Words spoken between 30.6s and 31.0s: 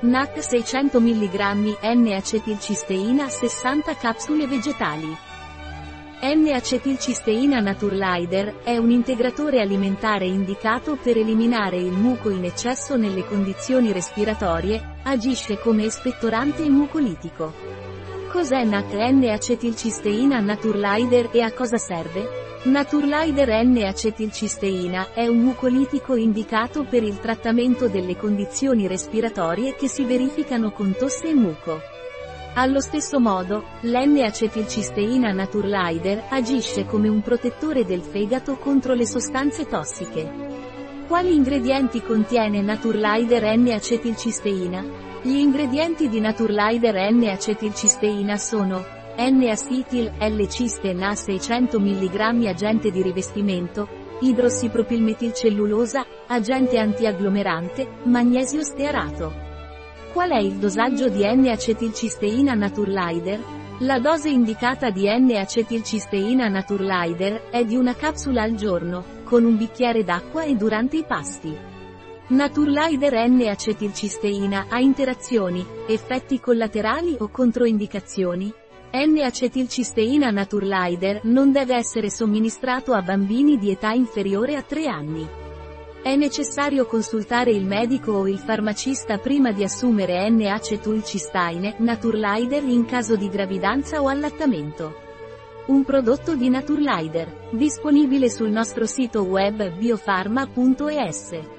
con